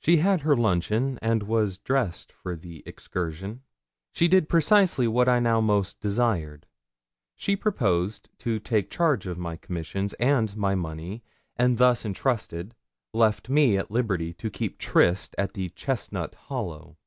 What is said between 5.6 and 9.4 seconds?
most desired she proposed to take charge of